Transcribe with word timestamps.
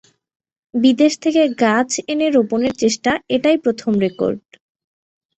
বিদেশ 0.73 1.13
থেকে 1.23 1.41
গাছ 1.63 1.89
এনে 2.11 2.27
রোপণের 2.29 2.73
চেষ্টা 2.81 3.11
এটাই 3.35 3.57
প্রথম 3.57 3.91
রেকর্ড। 4.05 4.39